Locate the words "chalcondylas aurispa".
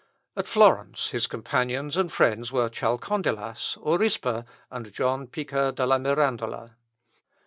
2.71-4.45